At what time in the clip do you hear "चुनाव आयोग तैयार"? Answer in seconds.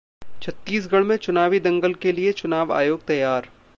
2.31-3.49